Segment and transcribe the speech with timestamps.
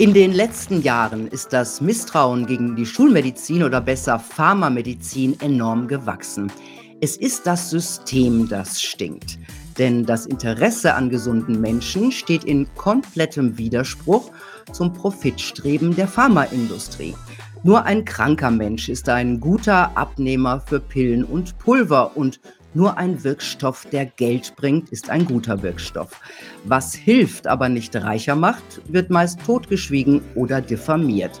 [0.00, 6.50] In den letzten Jahren ist das Misstrauen gegen die Schulmedizin oder besser Pharmamedizin enorm gewachsen.
[7.02, 9.38] Es ist das System, das stinkt.
[9.76, 14.30] Denn das Interesse an gesunden Menschen steht in komplettem Widerspruch
[14.72, 17.14] zum Profitstreben der Pharmaindustrie.
[17.62, 22.40] Nur ein kranker Mensch ist ein guter Abnehmer für Pillen und Pulver und
[22.74, 26.20] nur ein Wirkstoff, der Geld bringt, ist ein guter Wirkstoff.
[26.64, 31.40] Was hilft, aber nicht reicher macht, wird meist totgeschwiegen oder diffamiert.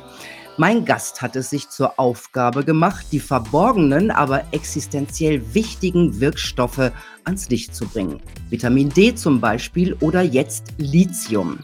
[0.56, 6.92] Mein Gast hat es sich zur Aufgabe gemacht, die verborgenen, aber existenziell wichtigen Wirkstoffe
[7.24, 8.20] ans Licht zu bringen.
[8.50, 11.58] Vitamin D zum Beispiel oder jetzt Lithium.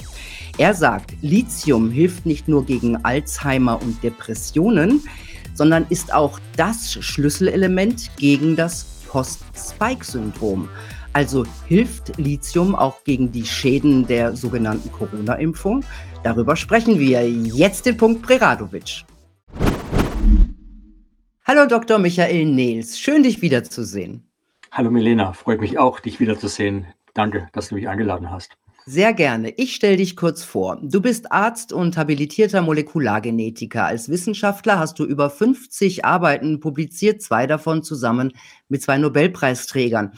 [0.56, 5.02] Er sagt, Lithium hilft nicht nur gegen Alzheimer und Depressionen,
[5.52, 10.68] sondern ist auch das Schlüsselelement gegen das Post-Spike-Syndrom.
[11.12, 15.84] Also hilft Lithium auch gegen die Schäden der sogenannten Corona-Impfung?
[16.22, 19.04] Darüber sprechen wir jetzt den Punkt Preradovic.
[21.44, 21.98] Hallo Dr.
[21.98, 24.28] Michael Nehls, schön dich wiederzusehen.
[24.72, 26.86] Hallo Milena, freut mich auch, dich wiederzusehen.
[27.14, 28.58] Danke, dass du mich eingeladen hast.
[28.88, 29.50] Sehr gerne.
[29.56, 30.78] Ich stelle dich kurz vor.
[30.80, 33.84] Du bist Arzt und habilitierter Molekulargenetiker.
[33.84, 38.32] Als Wissenschaftler hast du über 50 Arbeiten publiziert, zwei davon zusammen
[38.68, 40.12] mit zwei Nobelpreisträgern.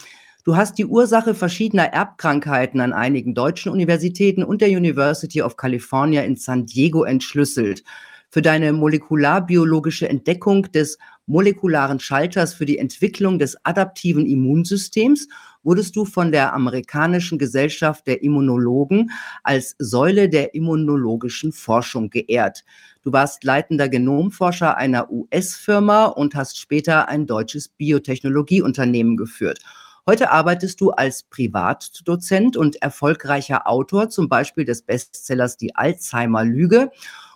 [0.44, 6.20] Du hast die Ursache verschiedener Erbkrankheiten an einigen deutschen Universitäten und der University of California
[6.20, 7.84] in San Diego entschlüsselt.
[8.28, 15.28] Für deine molekularbiologische Entdeckung des molekularen Schalters für die Entwicklung des adaptiven Immunsystems
[15.68, 19.10] wurdest du von der amerikanischen Gesellschaft der Immunologen
[19.42, 22.64] als Säule der immunologischen Forschung geehrt.
[23.02, 29.58] Du warst leitender Genomforscher einer US-Firma und hast später ein deutsches Biotechnologieunternehmen geführt.
[30.06, 36.90] Heute arbeitest du als Privatdozent und erfolgreicher Autor, zum Beispiel des Bestsellers Die Alzheimer-Lüge.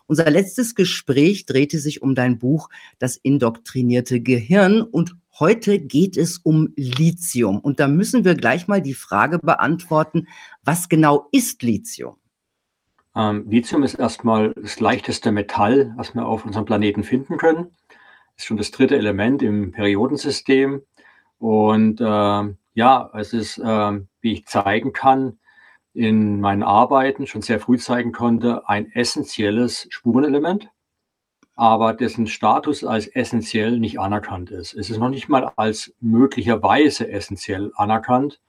[0.06, 6.38] Unser letztes Gespräch drehte sich um dein Buch Das indoktrinierte Gehirn und Heute geht es
[6.38, 10.28] um Lithium und da müssen wir gleich mal die Frage beantworten,
[10.62, 12.14] was genau ist Lithium?
[13.16, 17.72] Ähm, Lithium ist erstmal das leichteste Metall, was wir auf unserem Planeten finden können.
[18.36, 20.82] Ist schon das dritte Element im Periodensystem.
[21.38, 25.40] Und äh, ja, es ist, äh, wie ich zeigen kann,
[25.92, 30.70] in meinen Arbeiten schon sehr früh zeigen konnte, ein essentielles Spurenelement
[31.54, 34.74] aber dessen Status als essentiell nicht anerkannt ist.
[34.74, 38.40] Es ist noch nicht mal als möglicherweise essentiell anerkannt,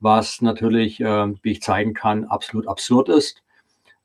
[0.00, 3.42] was natürlich, äh, wie ich zeigen kann, absolut absurd ist,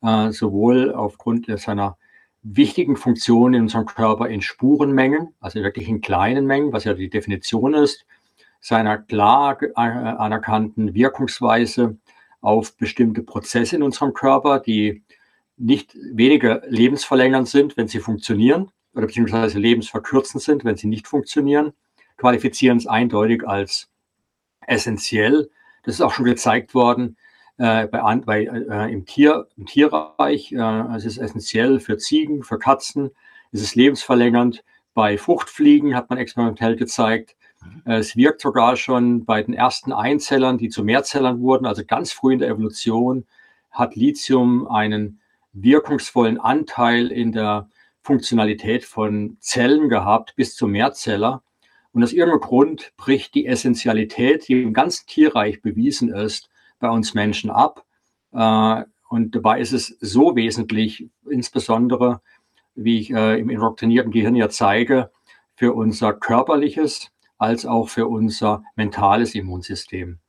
[0.03, 1.98] äh, sowohl aufgrund seiner
[2.44, 7.09] wichtigen Funktion in unserem Körper in Spurenmengen, also wirklich in kleinen Mengen, was ja die
[7.09, 8.06] Definition ist,
[8.62, 11.98] seiner klar äh, anerkannten Wirkungsweise
[12.42, 15.04] auf bestimmte Prozesse in unserem Körper, die
[15.57, 21.73] nicht weniger lebensverlängernd sind, wenn sie funktionieren, oder beziehungsweise lebensverkürzend sind, wenn sie nicht funktionieren,
[22.18, 23.90] qualifizieren es eindeutig als
[24.66, 25.50] essentiell.
[25.84, 27.18] Das ist auch schon gezeigt worden
[27.57, 30.51] äh, bei, bei, äh, im, Tier, im Tierreich.
[30.51, 33.12] Äh, es ist essentiell für Ziegen, für Katzen.
[33.51, 34.63] Es ist lebensverlängernd.
[34.94, 37.35] Bei Fruchtfliegen hat man experimentell gezeigt.
[37.85, 42.34] Es wirkt sogar schon bei den ersten Einzellern, die zu Mehrzellern wurden, also ganz früh
[42.34, 43.25] in der Evolution,
[43.72, 45.19] hat Lithium einen
[45.62, 47.69] wirkungsvollen Anteil in der
[48.01, 51.44] Funktionalität von Zellen gehabt bis zum Mehrzeller.
[51.91, 57.13] Und aus irgendeinem Grund bricht die Essentialität, die im ganzen Tierreich bewiesen ist, bei uns
[57.13, 57.85] Menschen ab.
[58.34, 62.22] Äh, und dabei ist es so wesentlich, insbesondere,
[62.75, 65.12] wie ich äh, im indoktrinierten Gehirn ja zeige,
[65.56, 70.19] für unser körperliches als auch für unser mentales Immunsystem.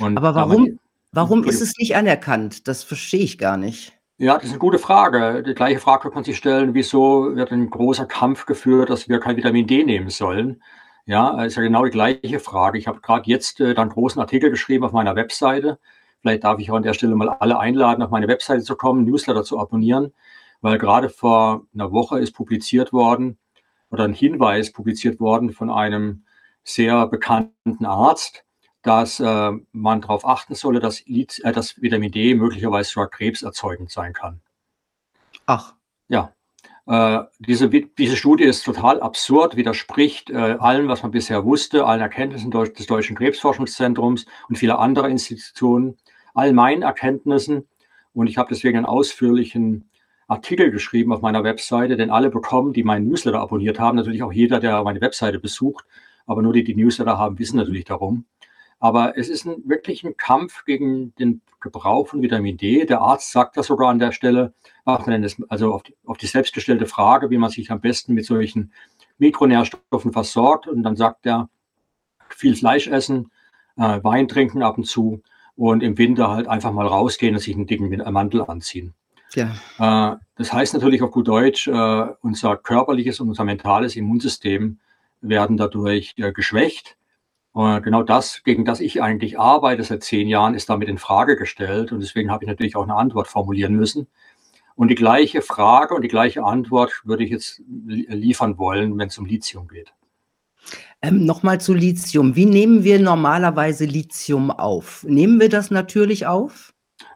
[0.00, 0.78] Und Aber warum,
[1.12, 2.68] warum ist es nicht anerkannt?
[2.68, 3.92] Das verstehe ich gar nicht.
[4.22, 5.42] Ja, das ist eine gute Frage.
[5.42, 9.18] Die gleiche Frage kann man sich stellen, wieso wird ein großer Kampf geführt, dass wir
[9.18, 10.62] kein Vitamin D nehmen sollen?
[11.06, 12.78] Ja, ist ja genau die gleiche Frage.
[12.78, 15.80] Ich habe gerade jetzt äh, einen großen Artikel geschrieben auf meiner Webseite.
[16.20, 19.04] Vielleicht darf ich auch an der Stelle mal alle einladen, auf meine Webseite zu kommen,
[19.04, 20.12] Newsletter zu abonnieren,
[20.60, 23.38] weil gerade vor einer Woche ist publiziert worden
[23.90, 26.26] oder ein Hinweis publiziert worden von einem
[26.62, 28.44] sehr bekannten Arzt,
[28.82, 34.12] dass äh, man darauf achten solle, dass, äh, dass Vitamin D möglicherweise sogar krebserzeugend sein
[34.12, 34.40] kann.
[35.46, 35.74] Ach.
[36.08, 36.32] Ja.
[36.86, 42.00] Äh, diese, diese Studie ist total absurd, widerspricht äh, allem, was man bisher wusste, allen
[42.00, 45.96] Erkenntnissen des Deutschen Krebsforschungszentrums und vieler anderer Institutionen,
[46.34, 47.68] all meinen Erkenntnissen.
[48.14, 49.88] Und ich habe deswegen einen ausführlichen
[50.26, 54.32] Artikel geschrieben auf meiner Webseite, denn alle bekommen, die meinen Newsletter abonniert haben, natürlich auch
[54.32, 55.84] jeder, der meine Webseite besucht,
[56.26, 58.24] aber nur die, die Newsletter haben, wissen natürlich darum
[58.82, 62.84] Aber es ist ein, wirklich ein Kampf gegen den Gebrauch von Vitamin D.
[62.84, 67.30] Der Arzt sagt das sogar an der Stelle, also auf die, auf die selbstgestellte Frage,
[67.30, 68.72] wie man sich am besten mit solchen
[69.18, 70.66] Mikronährstoffen versorgt.
[70.66, 71.48] Und dann sagt er,
[72.28, 73.30] viel Fleisch essen,
[73.76, 75.22] äh, Wein trinken ab und zu
[75.54, 78.94] und im Winter halt einfach mal rausgehen und sich einen dicken Mantel anziehen.
[79.34, 79.52] Ja.
[79.78, 84.80] Äh, das heißt natürlich auf gut Deutsch, äh, unser körperliches und unser mentales Immunsystem
[85.20, 86.96] werden dadurch äh, geschwächt.
[87.52, 91.36] Und genau das, gegen das ich eigentlich arbeite seit zehn Jahren, ist damit in Frage
[91.36, 91.92] gestellt.
[91.92, 94.06] Und deswegen habe ich natürlich auch eine Antwort formulieren müssen.
[94.74, 99.18] Und die gleiche Frage und die gleiche Antwort würde ich jetzt liefern wollen, wenn es
[99.18, 99.92] um Lithium geht.
[101.02, 102.36] Ähm, Nochmal zu Lithium.
[102.36, 105.04] Wie nehmen wir normalerweise Lithium auf?
[105.06, 106.72] Nehmen wir das natürlich auf?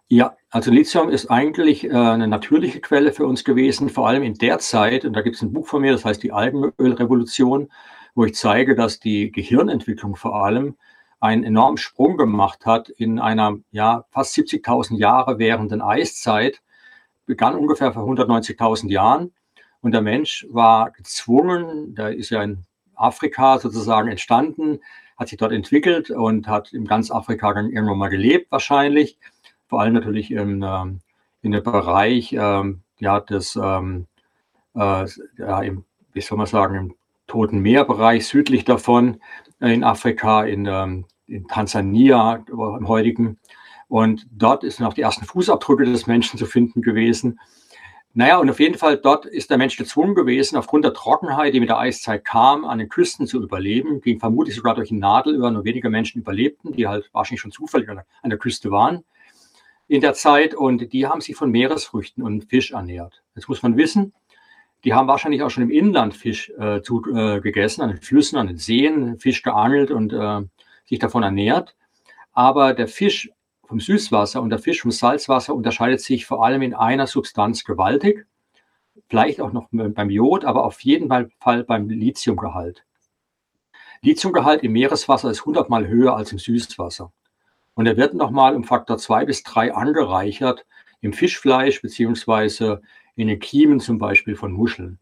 [0.08, 4.34] Ja, also Lithium ist eigentlich äh, eine natürliche Quelle für uns gewesen, vor allem in
[4.34, 7.68] der Zeit, und da gibt es ein Buch von mir, das heißt die Algenölrevolution,
[8.16, 10.74] wo ich zeige, dass die Gehirnentwicklung vor allem
[11.20, 16.62] einen enormen Sprung gemacht hat in einer ja, fast 70.000 Jahre währenden Eiszeit,
[17.26, 19.32] begann ungefähr vor 190.000 Jahren.
[19.82, 22.64] Und der Mensch war gezwungen, da ist ja in
[22.94, 24.80] Afrika sozusagen entstanden,
[25.18, 29.18] hat sich dort entwickelt und hat in ganz Afrika dann irgendwann mal gelebt wahrscheinlich.
[29.68, 31.00] Vor allem natürlich im, ähm,
[31.42, 34.06] in dem Bereich ähm, ja, des, ähm,
[34.74, 35.84] äh, ja, im,
[36.14, 36.94] wie soll man sagen, im
[37.26, 39.20] Toten Meerbereich südlich davon
[39.61, 43.38] äh, in Afrika, in, ähm, in Tansania im heutigen.
[43.88, 47.38] Und dort sind auch die ersten Fußabdrücke des Menschen zu finden gewesen.
[48.14, 51.61] Naja, und auf jeden Fall dort ist der Mensch gezwungen gewesen, aufgrund der Trockenheit, die
[51.61, 54.00] mit der Eiszeit kam, an den Küsten zu überleben.
[54.00, 55.50] Ging vermutlich sogar durch ein Nadelöhr.
[55.50, 59.05] Nur wenige Menschen überlebten, die halt wahrscheinlich schon zufällig an der Küste waren
[59.87, 60.55] in der Zeit.
[60.55, 63.23] Und die haben sich von Meeresfrüchten und Fisch ernährt.
[63.34, 64.14] Jetzt muss man wissen,
[64.86, 68.38] die haben wahrscheinlich auch schon im Inland Fisch äh, zu, äh, gegessen, an den Flüssen,
[68.38, 70.42] an den Seen, Fisch geangelt und äh,
[70.84, 71.74] sich davon ernährt.
[72.32, 73.32] Aber der Fisch
[73.66, 78.28] vom Süßwasser und der Fisch vom Salzwasser unterscheidet sich vor allem in einer Substanz gewaltig,
[79.08, 82.84] vielleicht auch noch beim Jod, aber auf jeden Fall beim Lithiumgehalt.
[84.02, 87.12] Lithiumgehalt im Meereswasser ist 100 mal höher als im Süßwasser.
[87.74, 90.64] Und er wird nochmal um Faktor 2 bis 3 angereichert
[91.00, 92.82] im Fischfleisch beziehungsweise
[93.16, 94.98] in den Kiemen zum Beispiel von Muscheln,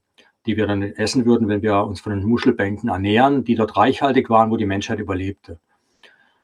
[0.46, 4.30] die wir dann essen würden, wenn wir uns von den Muschelbänken ernähren, die dort reichhaltig
[4.30, 5.58] waren, wo die Menschheit überlebte.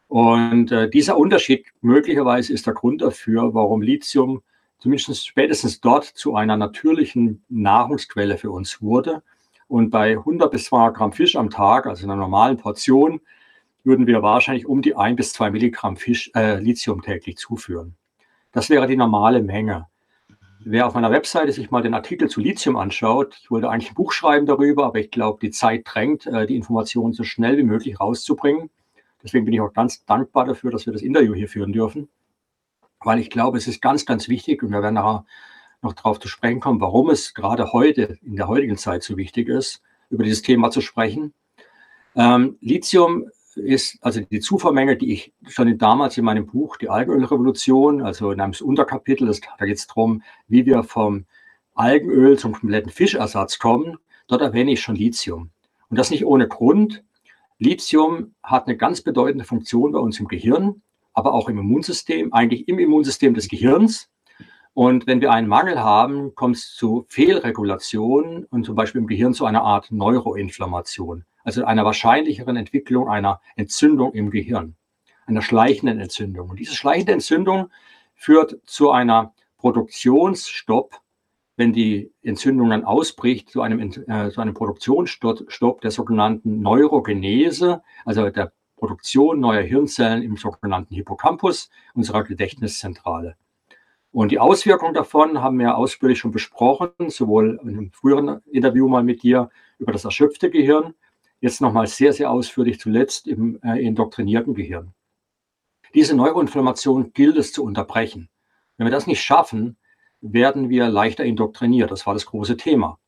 [0.09, 4.43] Und äh, dieser Unterschied möglicherweise ist der Grund dafür, warum Lithium
[4.81, 9.23] zumindest spätestens dort zu einer natürlichen Nahrungsquelle für uns wurde.
[9.69, 13.21] Und bei 100 bis 200 Gramm Fisch am Tag, also in einer normalen Portion,
[13.85, 17.95] würden wir wahrscheinlich um die 1 bis 2 Milligramm Fisch, äh, Lithium täglich zuführen.
[18.53, 19.87] Das wäre die normale Menge.
[20.63, 23.95] Wer auf meiner Webseite sich mal den Artikel zu Lithium anschaut, ich wollte eigentlich ein
[23.95, 27.63] Buch schreiben darüber, aber ich glaube, die Zeit drängt, äh, die Informationen so schnell wie
[27.63, 28.69] möglich rauszubringen.
[29.23, 32.11] Deswegen bin ich auch ganz dankbar dafür, dass wir das Interview hier führen dürfen,
[33.03, 35.25] weil ich glaube, es ist ganz, ganz wichtig und wir werden nachher
[35.81, 39.49] noch darauf zu sprechen kommen, warum es gerade heute, in der heutigen Zeit so wichtig
[39.49, 39.81] ist,
[40.11, 41.33] über dieses Thema zu sprechen.
[42.15, 43.31] Ähm, Lithium
[43.65, 48.41] ist also die Zufuhrmenge, die ich schon damals in meinem Buch, die Algenölrevolution, also in
[48.41, 51.27] einem Unterkapitel, das, da geht es darum, wie wir vom
[51.75, 53.99] Algenöl zum kompletten Fischersatz kommen.
[54.29, 55.51] Dort erwähne ich schon Lithium.
[55.89, 57.03] Und das nicht ohne Grund,
[57.59, 62.69] Lithium hat eine ganz bedeutende Funktion bei uns im Gehirn, aber auch im Immunsystem, eigentlich
[62.69, 64.09] im Immunsystem des Gehirns.
[64.73, 69.35] Und wenn wir einen Mangel haben, kommt es zu Fehlregulation und zum Beispiel im Gehirn
[69.35, 74.77] zu einer Art Neuroinflammation, also einer wahrscheinlicheren Entwicklung einer Entzündung im Gehirn,
[75.27, 76.51] einer schleichenden Entzündung.
[76.51, 77.71] Und diese schleichende Entzündung
[78.15, 81.01] führt zu einer Produktionsstopp
[81.61, 88.31] wenn die Entzündung dann ausbricht, zu einem, äh, zu einem Produktionsstopp der sogenannten Neurogenese, also
[88.31, 93.37] der Produktion neuer Hirnzellen im sogenannten Hippocampus, unserer Gedächtniszentrale.
[94.11, 99.05] Und die Auswirkungen davon haben wir ausführlich schon besprochen, sowohl in einem früheren Interview mal
[99.05, 100.95] mit dir über das erschöpfte Gehirn,
[101.41, 104.93] jetzt nochmal sehr, sehr ausführlich zuletzt im äh, indoktrinierten Gehirn.
[105.95, 108.29] Diese Neuroinflammation gilt es zu unterbrechen.
[108.77, 109.77] Wenn wir das nicht schaffen,
[110.21, 111.91] werden wir leichter indoktriniert.
[111.91, 112.99] Das war das große Thema.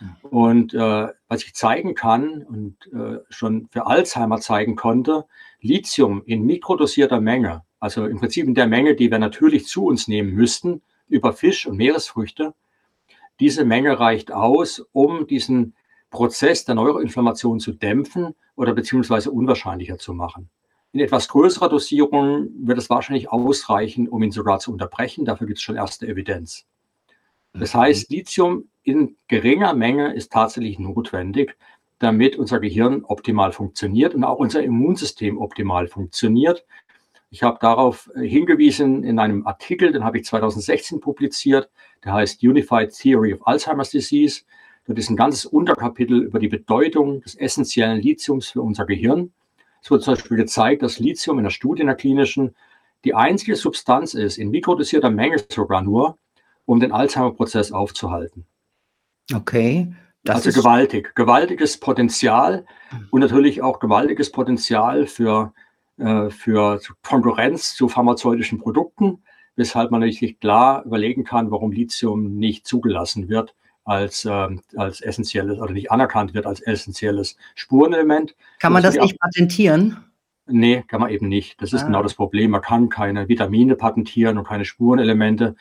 [0.00, 0.16] Mhm.
[0.28, 5.26] Und äh, was ich zeigen kann und äh, schon für Alzheimer zeigen konnte,
[5.60, 10.08] Lithium in mikrodosierter Menge, also im Prinzip in der Menge, die wir natürlich zu uns
[10.08, 12.54] nehmen müssten, über Fisch und Meeresfrüchte,
[13.38, 15.74] diese Menge reicht aus, um diesen
[16.12, 20.48] Prozess der Neuroinflammation zu dämpfen oder beziehungsweise unwahrscheinlicher zu machen.
[20.92, 25.24] In etwas größerer Dosierung wird es wahrscheinlich ausreichen, um ihn sogar zu unterbrechen.
[25.24, 26.66] Dafür gibt es schon erste Evidenz.
[27.54, 27.78] Das mhm.
[27.78, 31.56] heißt, Lithium in geringer Menge ist tatsächlich notwendig,
[31.98, 36.66] damit unser Gehirn optimal funktioniert und auch unser Immunsystem optimal funktioniert.
[37.30, 41.70] Ich habe darauf hingewiesen in einem Artikel, den habe ich 2016 publiziert,
[42.04, 44.42] der heißt Unified Theory of Alzheimer's Disease.
[44.86, 49.32] Dort ist ein ganzes Unterkapitel über die Bedeutung des essentiellen Lithiums für unser Gehirn.
[49.80, 52.54] Es wird zum Beispiel gezeigt, dass Lithium in der Studie, in der klinischen,
[53.04, 56.18] die einzige Substanz ist, in mikrodosierter Menge sogar nur,
[56.66, 58.46] um den Alzheimer-Prozess aufzuhalten.
[59.32, 59.92] Okay.
[60.26, 62.64] also gewaltig, gewaltiges Potenzial
[63.10, 65.52] und natürlich auch gewaltiges Potenzial für,
[65.98, 69.22] äh, für Konkurrenz zu pharmazeutischen Produkten,
[69.56, 75.58] weshalb man natürlich klar überlegen kann, warum Lithium nicht zugelassen wird als, äh, als essentielles
[75.58, 78.34] oder nicht anerkannt wird als essentielles Spurenelement.
[78.58, 80.04] Kann man das nicht patentieren?
[80.46, 81.60] Nee, kann man eben nicht.
[81.62, 81.86] Das ist ah.
[81.86, 82.50] genau das Problem.
[82.50, 85.56] Man kann keine Vitamine patentieren und keine Spurenelemente.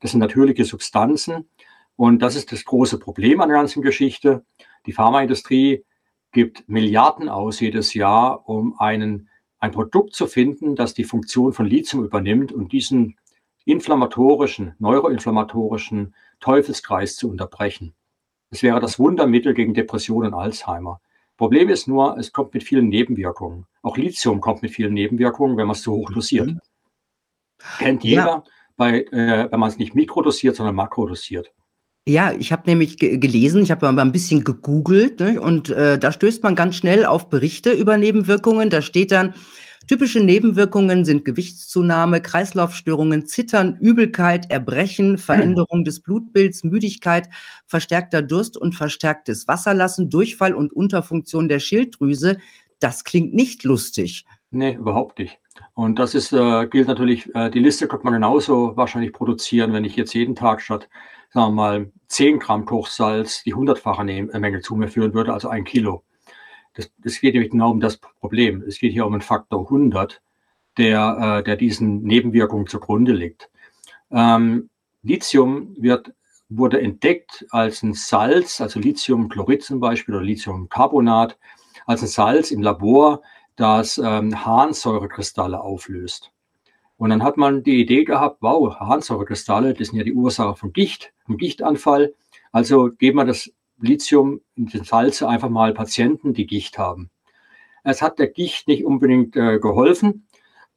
[0.00, 1.48] Das sind natürliche Substanzen.
[1.96, 4.44] Und das ist das große Problem an der ganzen Geschichte.
[4.86, 5.84] Die Pharmaindustrie
[6.32, 9.28] gibt Milliarden aus jedes Jahr, um einen,
[9.60, 13.16] ein Produkt zu finden, das die Funktion von Lithium übernimmt und diesen
[13.64, 17.94] inflammatorischen, neuroinflammatorischen Teufelskreis zu unterbrechen.
[18.50, 21.00] Es wäre das Wundermittel gegen Depression und Alzheimer.
[21.36, 23.66] Problem ist nur, es kommt mit vielen Nebenwirkungen.
[23.82, 26.46] Auch Lithium kommt mit vielen Nebenwirkungen, wenn man es zu hoch dosiert.
[26.46, 26.60] Mhm.
[27.78, 28.44] Kennt jeder, ja.
[28.76, 31.52] bei, äh, wenn man es nicht mikrodosiert, sondern makrodosiert.
[32.06, 36.12] Ja, ich habe nämlich gelesen, ich habe mal ein bisschen gegoogelt ne, und äh, da
[36.12, 38.68] stößt man ganz schnell auf Berichte über Nebenwirkungen.
[38.68, 39.34] Da steht dann,
[39.86, 47.28] Typische Nebenwirkungen sind Gewichtszunahme, Kreislaufstörungen, Zittern, Übelkeit, Erbrechen, Veränderung des Blutbilds, Müdigkeit,
[47.66, 52.38] verstärkter Durst und verstärktes Wasserlassen, Durchfall und Unterfunktion der Schilddrüse.
[52.80, 54.24] Das klingt nicht lustig.
[54.50, 55.38] Nee, überhaupt nicht.
[55.74, 59.84] Und das ist, äh, gilt natürlich, äh, die Liste könnte man genauso wahrscheinlich produzieren, wenn
[59.84, 60.88] ich jetzt jeden Tag statt,
[61.30, 65.64] sagen wir mal, 10 Gramm Kochsalz die hundertfache Menge zu mir führen würde, also ein
[65.64, 66.04] Kilo.
[66.74, 68.62] Das, das geht nämlich genau um das Problem.
[68.66, 70.20] Es geht hier um einen Faktor 100,
[70.76, 73.50] der, äh, der diesen Nebenwirkungen zugrunde liegt.
[74.10, 74.68] Ähm,
[75.02, 76.12] Lithium wird,
[76.48, 81.38] wurde entdeckt als ein Salz, also Lithiumchlorid zum Beispiel oder Lithiumcarbonat,
[81.86, 83.22] als ein Salz im Labor,
[83.56, 86.32] das ähm, Harnsäurekristalle auflöst.
[86.96, 90.72] Und dann hat man die Idee gehabt, wow, Harnsäurekristalle, das sind ja die Ursache von
[90.72, 92.14] Gicht, vom Gichtanfall.
[92.52, 93.50] Also geben wir das
[93.84, 97.10] Lithium in den Salze einfach mal Patienten, die Gicht haben.
[97.82, 100.26] Es hat der Gicht nicht unbedingt äh, geholfen,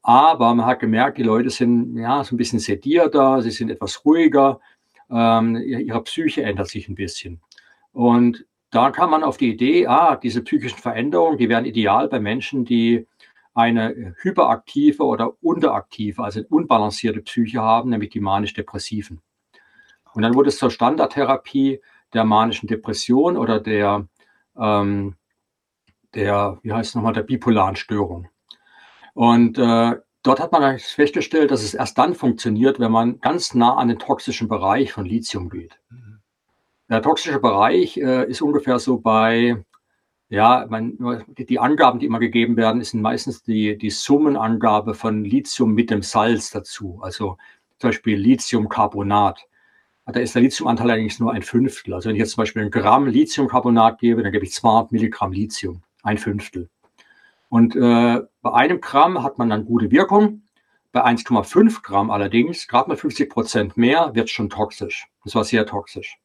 [0.02, 4.06] aber man hat gemerkt, die Leute sind ja so ein bisschen sedierter, sie sind etwas
[4.06, 4.60] ruhiger,
[5.10, 7.42] ähm, ihre Psyche ändert sich ein bisschen.
[7.94, 12.20] Und da kam man auf die Idee, ah, diese psychischen Veränderungen, die wären ideal bei
[12.20, 13.08] Menschen, die
[13.54, 19.22] eine hyperaktive oder unteraktive, also unbalancierte Psyche haben, nämlich die manisch-depressiven.
[20.14, 21.80] Und dann wurde es zur Standardtherapie
[22.14, 24.08] der manischen Depression oder der,
[24.58, 25.16] ähm,
[26.14, 28.30] der wie heißt es nochmal, der bipolaren Störung.
[29.14, 33.76] Und äh, dort hat man festgestellt, dass es erst dann funktioniert, wenn man ganz nah
[33.76, 35.80] an den toxischen Bereich von Lithium geht.
[35.90, 36.20] Mhm.
[36.90, 39.64] Der toxische Bereich äh, ist ungefähr so bei,
[40.30, 40.98] ja, man,
[41.38, 46.02] die Angaben, die immer gegeben werden, sind meistens die, die Summenangabe von Lithium mit dem
[46.02, 47.00] Salz dazu.
[47.02, 47.38] Also
[47.80, 49.48] zum Beispiel Lithiumcarbonat
[50.14, 51.94] da ist der Lithiumanteil eigentlich nur ein Fünftel.
[51.94, 55.34] Also wenn ich jetzt zum Beispiel ein Gramm Lithiumcarbonat gebe, dann gebe ich 200 Milligramm
[55.34, 56.70] Lithium, ein Fünftel.
[57.50, 60.44] Und äh, bei einem Gramm hat man dann gute Wirkung.
[60.94, 65.08] Bei 1,5 Gramm allerdings, gerade mal 50 Prozent mehr, wird schon toxisch.
[65.26, 66.18] Das war sehr toxisch.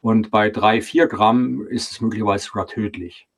[0.00, 3.28] Und bei 3, 4 Gramm ist es möglicherweise sogar tödlich.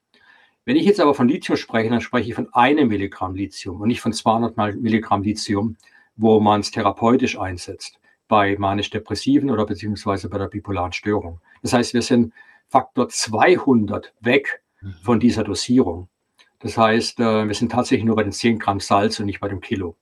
[0.66, 3.88] Wenn ich jetzt aber von Lithium spreche, dann spreche ich von einem Milligramm Lithium und
[3.88, 5.78] nicht von 200 Milligramm Lithium,
[6.16, 7.99] wo man es therapeutisch einsetzt
[8.30, 11.40] bei manisch-depressiven oder beziehungsweise bei der bipolaren Störung.
[11.62, 12.32] Das heißt, wir sind
[12.68, 14.94] Faktor 200 weg mhm.
[15.02, 16.08] von dieser Dosierung.
[16.60, 19.48] Das heißt, äh, wir sind tatsächlich nur bei den 10 Gramm Salz und nicht bei
[19.48, 19.96] dem Kilo.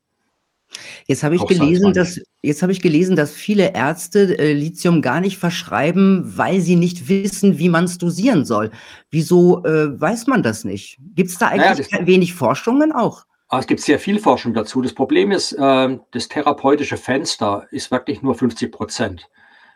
[1.07, 5.23] Jetzt habe ich gelesen, dass jetzt habe ich gelesen, dass viele Ärzte äh, Lithium gar
[5.23, 8.71] nicht verschreiben, weil sie nicht wissen, wie man es dosieren soll.
[9.11, 10.99] Wieso äh, weiß man das nicht?
[11.15, 13.25] Gibt es da eigentlich naja, wenig Forschungen auch?
[13.51, 14.83] Ah, es gibt sehr viel Forschung dazu.
[14.83, 19.31] Das Problem ist, äh, das therapeutische Fenster ist wirklich nur 50 Prozent.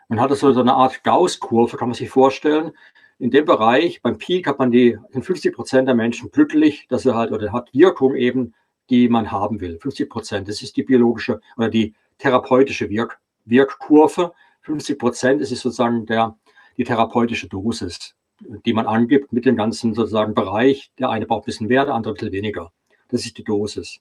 [0.09, 2.73] Man hat so eine Art Gauss-Kurve, kann man sich vorstellen.
[3.17, 7.15] In dem Bereich, beim Peak hat man die 50 Prozent der Menschen glücklich, dass er
[7.15, 8.53] halt oder hat Wirkung eben,
[8.91, 9.79] die man haben will.
[9.79, 14.33] 50 Prozent, das ist die biologische oder die therapeutische Wirk Wirkkurve.
[14.61, 16.37] 50 Prozent ist sozusagen der,
[16.77, 20.91] die therapeutische Dosis, die man angibt mit dem ganzen sozusagen Bereich.
[20.99, 22.71] Der eine braucht ein bisschen mehr, der andere ein bisschen weniger.
[23.09, 23.99] Das ist die Dosis.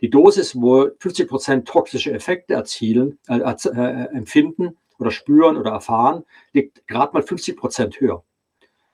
[0.00, 6.24] Die Dosis, wo 50 Prozent toxische Effekte erzielen, äh, äh, empfinden oder spüren oder erfahren,
[6.52, 8.22] liegt gerade mal 50 Prozent höher.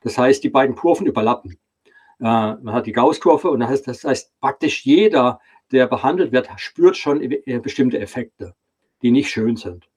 [0.00, 1.58] Das heißt, die beiden Kurven überlappen.
[2.20, 5.40] Äh, man hat die Gauss-Kurve und das heißt, das heißt, praktisch jeder,
[5.72, 8.54] der behandelt wird, spürt schon äh, bestimmte Effekte,
[9.02, 9.88] die nicht schön sind.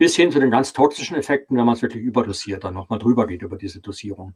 [0.00, 3.26] Bis hin zu den ganz toxischen Effekten, wenn man es wirklich überdosiert, dann nochmal drüber
[3.26, 4.32] geht über diese Dosierung.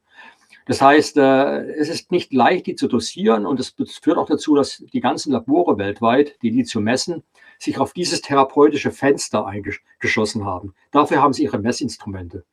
[0.66, 4.54] Das heißt, äh, es ist nicht leicht, die zu dosieren und es führt auch dazu,
[4.54, 7.22] dass die ganzen Labore weltweit, die Lithium messen,
[7.58, 10.74] sich auf dieses therapeutische Fenster eingeschossen haben.
[10.90, 12.44] Dafür haben sie ihre Messinstrumente.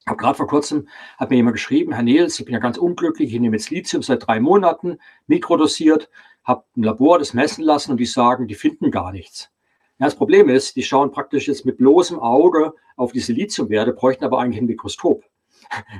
[0.00, 0.88] Ich habe gerade vor kurzem,
[1.18, 4.02] hat mir jemand geschrieben, Herr Nils, ich bin ja ganz unglücklich, ich nehme jetzt Lithium
[4.02, 6.10] seit drei Monaten, mikrodosiert,
[6.42, 9.52] habe ein Labor das messen lassen und die sagen, die finden gar nichts.
[10.00, 14.24] Ja, das Problem ist, die schauen praktisch jetzt mit bloßem Auge auf diese Lithiumwerte, bräuchten
[14.24, 15.24] aber eigentlich ein Mikroskop,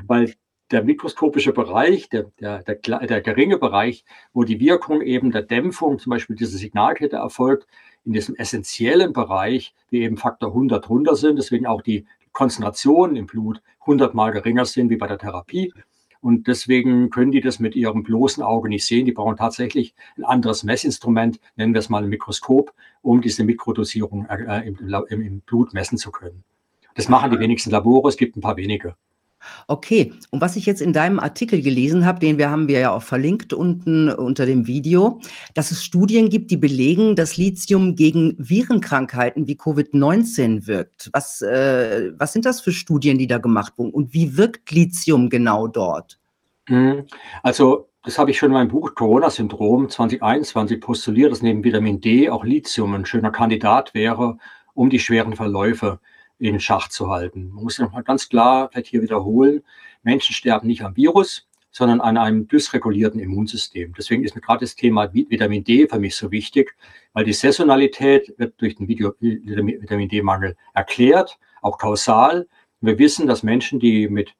[0.06, 0.32] weil
[0.70, 5.98] der mikroskopische Bereich, der, der, der, der geringe Bereich, wo die Wirkung eben der Dämpfung,
[5.98, 7.66] zum Beispiel diese Signalkette erfolgt,
[8.06, 13.26] in diesem essentiellen Bereich, wie eben Faktor 100 runter sind, deswegen auch die Konzentrationen im
[13.26, 15.74] Blut 100 mal geringer sind wie bei der Therapie.
[16.20, 19.06] Und deswegen können die das mit ihrem bloßen Auge nicht sehen.
[19.06, 24.26] Die brauchen tatsächlich ein anderes Messinstrument, nennen wir es mal ein Mikroskop, um diese Mikrodosierung
[24.26, 24.76] äh, im,
[25.08, 26.44] im, im Blut messen zu können.
[26.94, 28.96] Das machen die wenigsten Labore, es gibt ein paar wenige.
[29.66, 32.90] Okay, und was ich jetzt in deinem Artikel gelesen habe, den wir haben wir ja
[32.92, 35.20] auch verlinkt unten unter dem Video,
[35.54, 41.10] dass es Studien gibt, die belegen, dass Lithium gegen Virenkrankheiten wie Covid-19 wirkt.
[41.12, 45.30] Was, äh, was sind das für Studien, die da gemacht wurden und wie wirkt Lithium
[45.30, 46.18] genau dort?
[46.68, 47.06] Mhm.
[47.42, 52.30] Also das habe ich schon in meinem Buch Corona-Syndrom 2021 postuliert, dass neben Vitamin D
[52.30, 54.38] auch Lithium ein schöner Kandidat wäre,
[54.72, 56.00] um die schweren Verläufe
[56.40, 57.50] in Schach zu halten.
[57.50, 59.62] Man muss nochmal ganz klar vielleicht hier wiederholen,
[60.02, 63.94] Menschen sterben nicht am Virus, sondern an einem dysregulierten Immunsystem.
[63.96, 66.74] Deswegen ist mir gerade das Thema Vitamin D für mich so wichtig,
[67.12, 72.48] weil die Saisonalität wird durch den Vitamin D-Mangel erklärt, auch kausal.
[72.80, 74.34] Wir wissen, dass Menschen, die mit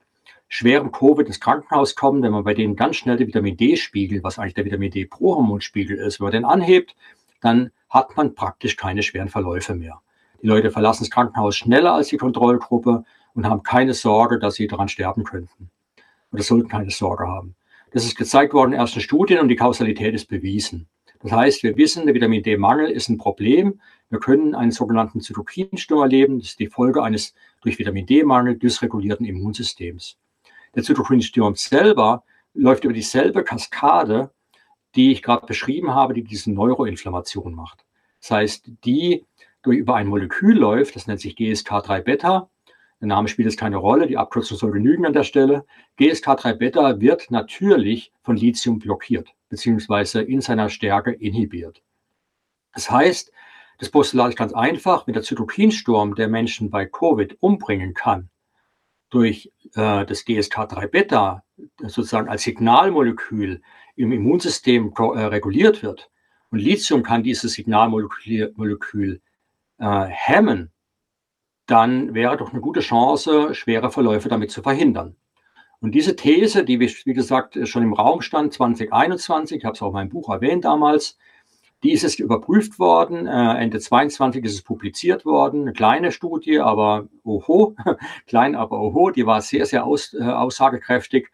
[0.49, 4.39] schwerem Covid ins Krankenhaus kommen, wenn man bei denen ganz schnell den Vitamin D-Spiegel, was
[4.39, 6.97] eigentlich der Vitamin D-Prohormonspiegel ist, wenn man den anhebt,
[7.41, 10.01] dann hat man praktisch keine schweren Verläufe mehr.
[10.43, 13.05] Die Leute verlassen das Krankenhaus schneller als die Kontrollgruppe
[13.35, 15.71] und haben keine Sorge, dass sie daran sterben könnten.
[16.33, 17.55] Oder sollten keine Sorge haben.
[17.93, 20.89] Das ist gezeigt worden in ersten Studien und die Kausalität ist bewiesen.
[21.23, 23.81] Das heißt, wir wissen, der Vitamin D-Mangel ist ein Problem.
[24.09, 26.39] Wir können einen sogenannten Zytokinsturm erleben.
[26.39, 30.17] Das ist die Folge eines durch Vitamin D-Mangel dysregulierten Immunsystems.
[30.75, 34.31] Der Zytokinsturm selber läuft über dieselbe Kaskade,
[34.95, 37.85] die ich gerade beschrieben habe, die diese Neuroinflammation macht.
[38.21, 39.27] Das heißt, die
[39.67, 42.49] über ein Molekül läuft, das nennt sich GSK3-Beta.
[43.01, 45.65] Der Name spielt jetzt keine Rolle, die Abkürzung soll genügen an der Stelle.
[45.99, 51.83] GSK3-Beta wird natürlich von Lithium blockiert, beziehungsweise in seiner Stärke inhibiert.
[52.75, 53.33] Das heißt,
[53.79, 58.29] das Postulat ist ganz einfach, wenn der Zytokinsturm, der Menschen bei Covid umbringen kann,
[59.09, 61.43] durch äh, das GSK3-Beta
[61.79, 63.63] sozusagen als Signalmolekül
[63.97, 66.11] im Immunsystem äh, reguliert wird
[66.51, 69.21] und Lithium kann dieses Signalmolekül
[69.81, 70.71] äh, hemmen,
[71.67, 75.17] dann wäre doch eine gute Chance, schwere Verläufe damit zu verhindern.
[75.81, 79.89] Und diese These, die, wie gesagt, schon im Raum stand 2021, ich habe es auch
[79.89, 81.17] in meinem Buch erwähnt damals,
[81.83, 83.27] die ist jetzt überprüft worden.
[83.27, 85.63] Äh, Ende 22 ist es publiziert worden.
[85.63, 87.75] Eine kleine Studie, aber oho,
[88.27, 91.31] klein, aber oho, die war sehr, sehr aus, äh, aussagekräftig.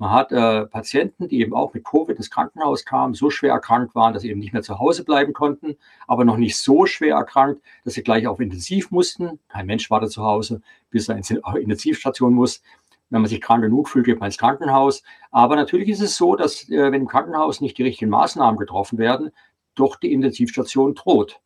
[0.00, 3.94] Man hat äh, Patienten, die eben auch mit Covid ins Krankenhaus kamen, so schwer erkrankt
[3.94, 7.16] waren, dass sie eben nicht mehr zu Hause bleiben konnten, aber noch nicht so schwer
[7.16, 9.38] erkrankt, dass sie gleich auf Intensiv mussten.
[9.48, 12.62] Kein Mensch war da zu Hause, bis er ins Intensivstation muss.
[13.10, 15.02] Wenn man sich krank genug fühlt, geht man ins Krankenhaus.
[15.32, 18.96] Aber natürlich ist es so, dass äh, wenn im Krankenhaus nicht die richtigen Maßnahmen getroffen
[18.96, 19.32] werden,
[19.74, 21.42] doch die Intensivstation droht.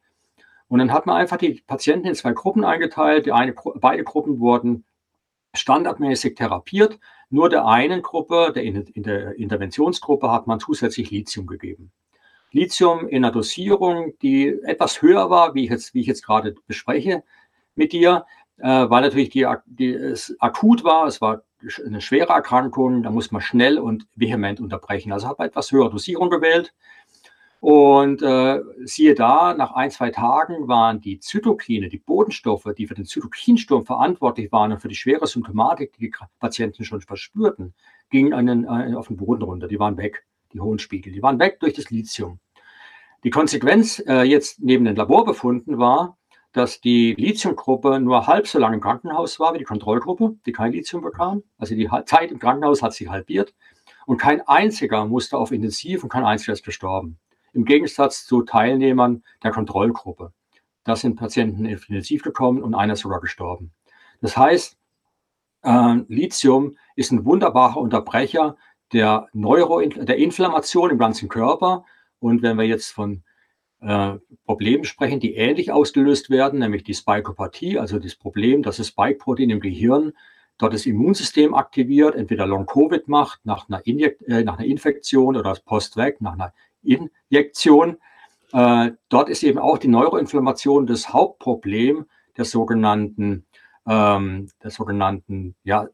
[0.68, 3.26] Und dann hat man einfach die Patienten in zwei Gruppen eingeteilt.
[3.26, 4.84] Die eine, beide Gruppen wurden
[5.54, 7.00] standardmäßig therapiert
[7.34, 11.90] nur der einen Gruppe, der in der Interventionsgruppe, hat man zusätzlich Lithium gegeben.
[12.52, 16.54] Lithium in einer Dosierung, die etwas höher war, wie ich jetzt, wie ich jetzt gerade
[16.68, 17.24] bespreche
[17.74, 18.24] mit dir,
[18.58, 21.42] äh, weil natürlich die, die, es akut war, es war
[21.84, 25.10] eine schwere Erkrankung, da muss man schnell und vehement unterbrechen.
[25.10, 26.72] Also habe etwas höhere Dosierung gewählt.
[27.64, 32.92] Und äh, siehe da, nach ein, zwei Tagen waren die Zytokine, die Bodenstoffe, die für
[32.92, 37.72] den Zytokinsturm verantwortlich waren und für die schwere Symptomatik, die die Patienten schon verspürten,
[38.10, 39.66] gingen einen, äh, auf den Boden runter.
[39.66, 41.10] Die waren weg, die hohen Spiegel.
[41.10, 42.38] Die waren weg durch das Lithium.
[43.24, 46.18] Die Konsequenz äh, jetzt neben den Laborbefunden war,
[46.52, 50.72] dass die Lithiumgruppe nur halb so lange im Krankenhaus war wie die Kontrollgruppe, die kein
[50.72, 51.42] Lithium bekam.
[51.56, 53.54] Also die Zeit im Krankenhaus hat sich halbiert.
[54.04, 57.18] Und kein einziger musste auf Intensiv und kein einziger ist gestorben
[57.54, 60.32] im Gegensatz zu Teilnehmern der Kontrollgruppe.
[60.84, 63.72] Da sind Patienten intensiv gekommen und einer sogar gestorben.
[64.20, 64.76] Das heißt,
[65.62, 68.56] äh, Lithium ist ein wunderbarer Unterbrecher
[68.92, 71.84] der, Neuro der Inflammation im ganzen Körper.
[72.20, 73.22] Und wenn wir jetzt von
[73.80, 74.14] äh,
[74.46, 79.50] Problemen sprechen, die ähnlich ausgelöst werden, nämlich die Spikopathie, also das Problem, dass das Spike-Protein
[79.50, 80.12] im Gehirn
[80.58, 86.20] dort das Immunsystem aktiviert, entweder Long-Covid macht nach einer, äh, nach einer Infektion oder Post-Weg
[86.20, 86.52] nach einer
[86.84, 87.98] Injektion.
[88.52, 93.46] Äh, dort ist eben auch die Neuroinflammation das Hauptproblem der sogenannten,
[93.86, 95.88] ähm, der sogenannten ja,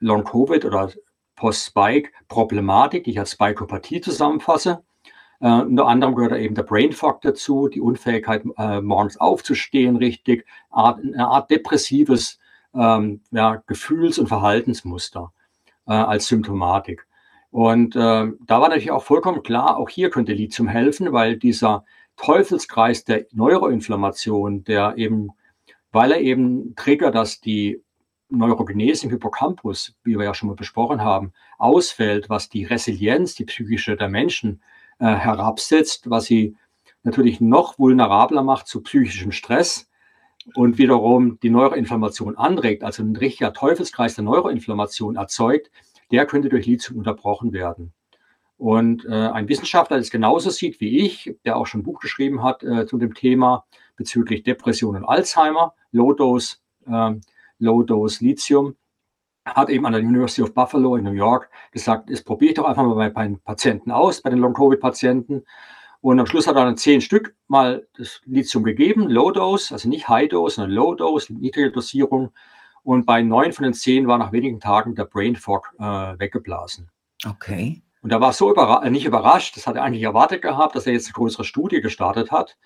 [0.00, 0.90] Long-Covid oder
[1.36, 4.82] Post-Spike-Problematik, die ich als Spikopathie zusammenfasse.
[5.40, 9.96] Äh, unter anderem gehört da eben der Brain Fog dazu, die Unfähigkeit, äh, morgens aufzustehen
[9.96, 12.38] richtig, Art, eine Art depressives
[12.74, 15.32] ähm, ja, Gefühls- und Verhaltensmuster
[15.86, 17.06] äh, als Symptomatik.
[17.52, 21.84] Und äh, da war natürlich auch vollkommen klar, auch hier könnte Lithium helfen, weil dieser
[22.16, 25.32] Teufelskreis der Neuroinflammation, der eben,
[25.92, 27.82] weil er eben triggert, dass die
[28.30, 33.44] Neurogenese im Hippocampus, wie wir ja schon mal besprochen haben, ausfällt, was die Resilienz, die
[33.44, 34.62] psychische der Menschen
[34.98, 36.56] äh, herabsetzt, was sie
[37.02, 39.90] natürlich noch vulnerabler macht zu psychischem Stress
[40.54, 45.70] und wiederum die Neuroinflammation anregt, also ein richtiger Teufelskreis der Neuroinflammation erzeugt,
[46.12, 47.92] der könnte durch Lithium unterbrochen werden.
[48.58, 51.98] Und äh, ein Wissenschaftler, der es genauso sieht wie ich, der auch schon ein Buch
[51.98, 53.64] geschrieben hat äh, zu dem Thema
[53.96, 57.14] bezüglich Depression und Alzheimer, Low-Dose, äh,
[57.58, 58.76] Low-Dose Lithium,
[59.44, 62.66] hat eben an der University of Buffalo in New York gesagt, das probiere ich doch
[62.66, 65.42] einfach mal bei, bei den Patienten aus, bei den Long-Covid-Patienten.
[66.00, 69.88] Und am Schluss hat er dann zehn Stück mal das Lithium gegeben, Low Dose, also
[69.88, 72.32] nicht High Dose, sondern Low Dose, niedrige Dosierung.
[72.82, 76.90] Und bei neun von den zehn war nach wenigen Tagen der Brain Fog äh, weggeblasen.
[77.24, 77.82] Okay.
[78.02, 80.86] Und er war so überra äh, nicht überrascht, das hat er eigentlich erwartet gehabt, dass
[80.86, 82.56] er jetzt eine größere Studie gestartet hat.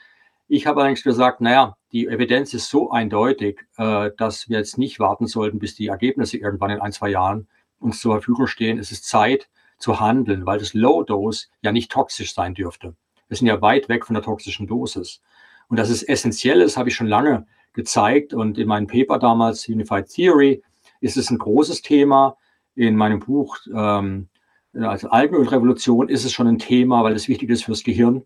[0.48, 4.98] Ich habe allerdings gesagt, naja, die Evidenz ist so eindeutig, äh, dass wir jetzt nicht
[4.98, 7.48] warten sollten, bis die Ergebnisse irgendwann in ein, zwei Jahren
[7.78, 8.78] uns zur Verfügung stehen.
[8.78, 12.94] Es ist Zeit zu handeln, weil das Low Dose ja nicht toxisch sein dürfte.
[13.28, 15.20] Wir sind ja weit weg von der toxischen Dosis.
[15.68, 18.34] Und dass es essentiell ist, habe ich schon lange gezeigt.
[18.34, 20.62] Und in meinem Paper damals, Unified Theory,
[21.00, 22.36] ist es ein großes Thema.
[22.74, 24.28] In meinem Buch, ähm,
[24.74, 28.24] also Algenölrevolution, ist es schon ein Thema, weil es wichtig ist fürs Gehirn.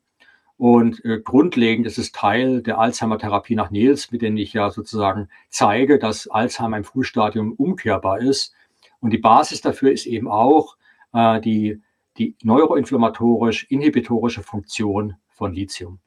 [0.57, 5.29] Und äh, grundlegend ist es Teil der Alzheimer-Therapie nach Niels, mit denen ich ja sozusagen
[5.51, 8.55] zeige, dass Alzheimer im Frühstadium umkehrbar ist.
[9.01, 10.77] Und die Basis dafür ist eben auch
[11.13, 11.81] äh, die
[12.21, 15.99] die neuroinflammatorisch-inhibitorische Funktion von Lithium.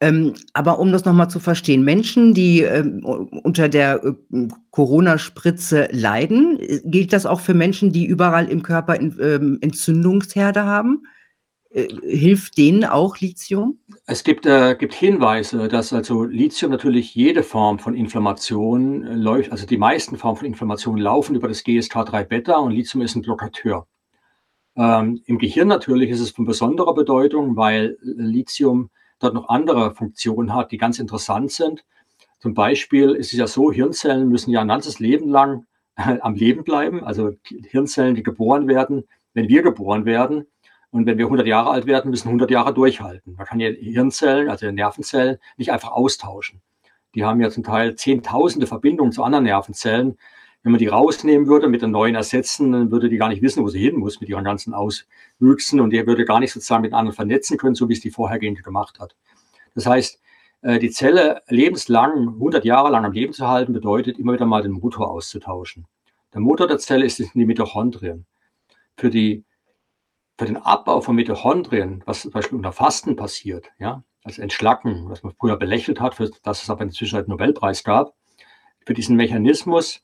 [0.00, 6.58] Ähm, aber um das nochmal zu verstehen, Menschen, die ähm, unter der äh, Corona-Spritze leiden,
[6.60, 11.04] äh, gilt das auch für Menschen, die überall im Körper in, ähm, Entzündungsherde haben?
[11.74, 13.80] Äh, hilft denen auch Lithium?
[14.06, 19.50] Es gibt, äh, gibt Hinweise, dass also Lithium natürlich jede Form von Inflammation äh, läuft,
[19.50, 23.88] also die meisten Formen von Inflammation laufen über das GSK3-Beta und Lithium ist ein Blockateur.
[24.76, 28.90] Ähm, Im Gehirn natürlich ist es von besonderer Bedeutung, weil Lithium
[29.24, 31.84] dort noch andere Funktionen hat, die ganz interessant sind.
[32.38, 36.34] Zum Beispiel ist es ja so, Hirnzellen müssen ja ein ganzes Leben lang äh, am
[36.34, 37.02] Leben bleiben.
[37.02, 37.32] Also
[37.70, 40.46] Hirnzellen, die geboren werden, wenn wir geboren werden.
[40.90, 43.34] Und wenn wir 100 Jahre alt werden, müssen 100 Jahre durchhalten.
[43.36, 46.62] Man kann ja Hirnzellen, also Nervenzellen, nicht einfach austauschen.
[47.14, 50.18] Die haben ja zum Teil zehntausende Verbindungen zu anderen Nervenzellen.
[50.64, 53.62] Wenn man die rausnehmen würde, mit den neuen ersetzen, dann würde die gar nicht wissen,
[53.62, 56.94] wo sie hin muss mit ihren ganzen Auswüchsen und der würde gar nicht sozusagen mit
[56.94, 59.14] anderen vernetzen können, so wie es die vorhergehende gemacht hat.
[59.74, 60.20] Das heißt,
[60.62, 64.62] äh, die Zelle lebenslang, 100 Jahre lang am Leben zu halten, bedeutet immer wieder mal
[64.62, 65.86] den Motor auszutauschen.
[66.32, 68.24] Der Motor der Zelle ist die Mitochondrien.
[68.96, 69.44] Für, die,
[70.38, 75.22] für den Abbau von Mitochondrien, was zum Beispiel unter Fasten passiert, ja, also Entschlacken, was
[75.22, 78.14] man früher belächelt hat, für das es aber inzwischen einen Nobelpreis gab,
[78.86, 80.03] für diesen Mechanismus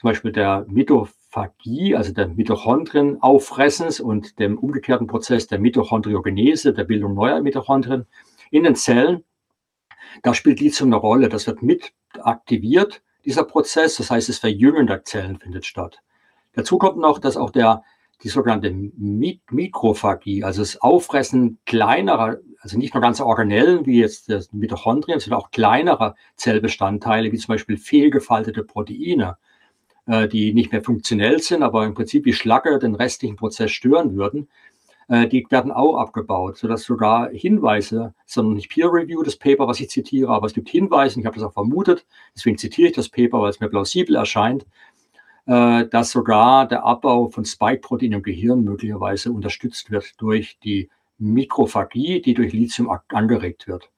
[0.00, 7.12] zum Beispiel der Mitophagie, also der Mitochondrienauffressens und dem umgekehrten Prozess der Mitochondriogenese, der Bildung
[7.12, 8.06] neuer Mitochondrien
[8.50, 9.24] in den Zellen.
[10.22, 11.28] Da spielt Lithium eine Rolle.
[11.28, 13.96] Das wird mit aktiviert, dieser Prozess.
[13.96, 16.00] Das heißt, das Verjüngen der Zellen findet statt.
[16.54, 17.82] Dazu kommt noch, dass auch der,
[18.22, 24.50] die sogenannte Mikrophagie, also das Auffressen kleinerer, also nicht nur ganze Organellen wie jetzt das
[24.50, 29.36] Mitochondrien, sondern auch kleinerer Zellbestandteile, wie zum Beispiel fehlgefaltete Proteine,
[30.10, 34.16] äh, die nicht mehr funktionell sind, aber im Prinzip wie Schlacke den restlichen Prozess stören
[34.16, 34.48] würden,
[35.08, 39.80] äh, die werden auch abgebaut, sodass sogar Hinweise, sondern nicht Peer Review, das Paper, was
[39.80, 43.08] ich zitiere, aber es gibt Hinweise, ich habe das auch vermutet, deswegen zitiere ich das
[43.08, 44.66] Paper, weil es mir plausibel erscheint,
[45.46, 52.20] äh, dass sogar der Abbau von Spike-Protein im Gehirn möglicherweise unterstützt wird durch die Mikrophagie,
[52.20, 53.90] die durch Lithium angeregt wird.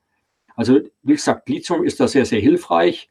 [0.56, 3.08] Also wie gesagt, Lithium ist da sehr, sehr hilfreich.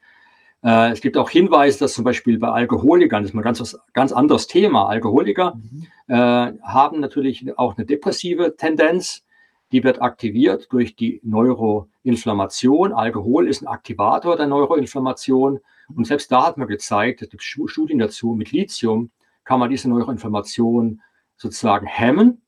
[0.64, 4.12] Äh, es gibt auch Hinweise, dass zum Beispiel bei Alkoholikern, das ist mal ganz ganz
[4.12, 5.88] anderes Thema, Alkoholiker mhm.
[6.08, 6.16] äh,
[6.64, 9.24] haben natürlich auch eine depressive Tendenz.
[9.72, 12.92] Die wird aktiviert durch die Neuroinflammation.
[12.92, 15.60] Alkohol ist ein Aktivator der Neuroinflammation.
[15.96, 19.12] Und selbst da hat man gezeigt, es gibt Studien dazu, mit Lithium
[19.46, 21.02] kann man diese Neuroinflammation
[21.38, 22.42] sozusagen hemmen.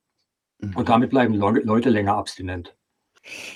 [0.60, 0.76] Mhm.
[0.76, 2.76] Und damit bleiben Leute länger abstinent.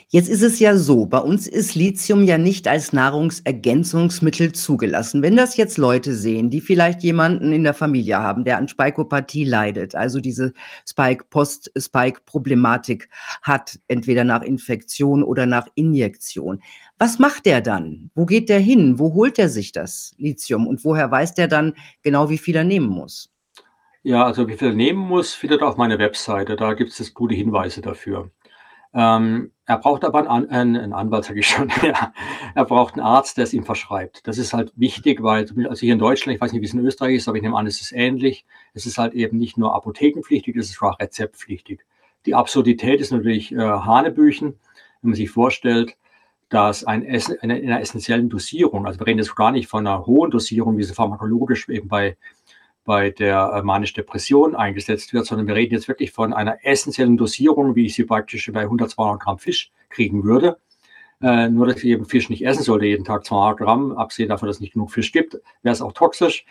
[0.10, 5.21] Jetzt ist es ja so, bei uns ist Lithium ja nicht als Nahrungsergänzungsmittel zugelassen.
[5.21, 9.43] Wenn das jetzt Leute sehen, die vielleicht jemanden in der Familie haben, der an Spikopathie
[9.43, 10.53] leidet, also diese
[10.88, 13.10] Spike Post-Spike Problematik
[13.41, 16.62] hat, entweder nach Infektion oder nach Injektion.
[16.97, 18.10] Was macht der dann?
[18.15, 18.99] Wo geht der hin?
[18.99, 22.63] Wo holt er sich das Lithium und woher weiß der dann genau, wie viel er
[22.63, 23.30] nehmen muss?
[24.03, 26.56] Ja, also wie viel er nehmen muss, findet auf meiner Webseite.
[26.56, 28.32] Da gibt es gute Hinweise dafür.
[28.98, 31.72] Ähm, er braucht aber einen, einen, einen Anwalt, sage ich schon.
[31.84, 32.14] ja.
[32.56, 34.26] Er braucht einen Arzt, der es ihm verschreibt.
[34.26, 36.84] Das ist halt wichtig, weil also hier in Deutschland, ich weiß nicht, wie es in
[36.84, 38.48] Österreich ist, aber ich nehme an, es ist ähnlich.
[38.74, 41.86] Es ist halt eben nicht nur apothekenpflichtig, es ist auch rezeptpflichtig.
[42.26, 44.56] Die Absurdität ist natürlich äh, Hanebüchen,
[45.02, 45.96] wenn man sich vorstellt,
[46.50, 50.08] dass ein Essen, in einer essentiellen Dosierung, also wir reden jetzt gar nicht von einer
[50.08, 52.18] hohen Dosierung, wie sie pharmakologisch eben bei
[52.88, 57.76] bei der äh, manisch-Depression eingesetzt wird, sondern wir reden jetzt wirklich von einer essentiellen Dosierung,
[57.76, 60.58] wie ich sie praktisch bei 100, 200 Gramm Fisch kriegen würde.
[61.21, 64.47] Äh, nur, dass ich eben Fisch nicht essen sollte, jeden Tag 200 Gramm, abgesehen davon,
[64.47, 66.45] dass es nicht genug Fisch gibt, wäre es auch toxisch.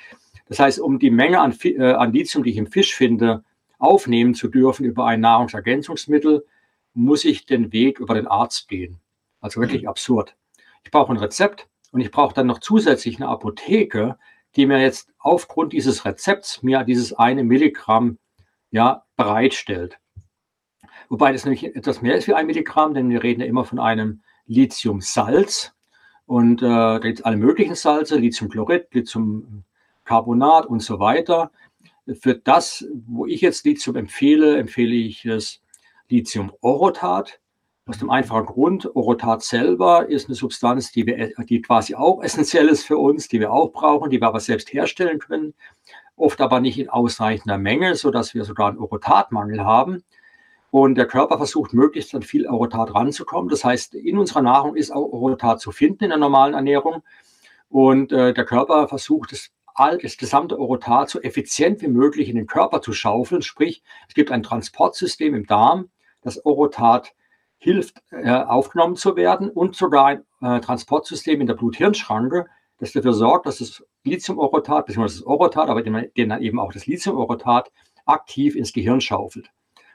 [0.47, 3.43] Das heißt, um die Menge an, äh, an Lithium, die ich im Fisch finde,
[3.79, 6.45] aufnehmen zu dürfen über ein Nahrungsergänzungsmittel,
[6.93, 9.01] muss ich den Weg über den Arzt gehen.
[9.41, 10.37] Also wirklich absurd.
[10.85, 14.19] Ich brauche ein Rezept und ich brauche dann noch zusätzlich eine Apotheke,
[14.57, 18.19] die mir jetzt aufgrund dieses Rezepts mir dieses eine Milligramm
[18.71, 19.99] ja, bereitstellt.
[21.09, 23.79] Wobei das nämlich etwas mehr ist wie ein Milligramm, denn wir reden ja immer von
[23.79, 25.73] einem Lithiumsalz.
[26.27, 31.53] Und äh, da gibt es alle möglichen Salze, Lithiumchlorid, Lithiumcarbonat und so weiter.
[32.21, 35.63] Für das, wo ich jetzt Lithium empfehle, empfehle ich das
[36.09, 37.41] Lithiumorotat.
[37.89, 42.67] Aus dem einfachen Grund, Orotat selber ist eine Substanz, die, wir, die quasi auch essentiell
[42.67, 45.55] ist für uns, die wir auch brauchen, die wir aber selbst herstellen können,
[46.17, 50.03] oft aber nicht in ausreichender Menge, sodass wir sogar einen Orotatmangel haben.
[50.73, 53.51] Und der Körper versucht möglichst an viel Orotat ranzukommen.
[53.51, 57.05] Das heißt, in unserer Nahrung ist auch Orotat zu finden in der normalen Ernährung.
[57.69, 62.35] Und äh, der Körper versucht es all das gesamte Orotat so effizient wie möglich in
[62.35, 63.43] den Körper zu schaufeln.
[63.43, 65.89] Sprich, es gibt ein Transportsystem im Darm,
[66.23, 67.15] das Orotat
[67.59, 72.47] hilft, äh, aufgenommen zu werden und sogar ein äh, Transportsystem in der Blut-Hirn-Schranke,
[72.79, 76.87] das dafür sorgt, dass das Lithium-Orotat, beziehungsweise das Orotat, aber den, dann eben auch das
[76.87, 77.73] Lithium-Orotat
[78.05, 79.51] aktiv ins Gehirn schaufelt.